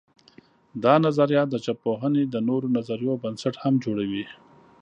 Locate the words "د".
1.49-1.55, 2.27-2.35